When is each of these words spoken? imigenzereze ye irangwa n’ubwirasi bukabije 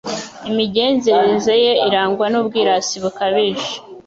imigenzereze 0.49 1.53
ye 1.63 1.73
irangwa 1.87 2.25
n’ubwirasi 2.29 2.95
bukabije 3.03 3.71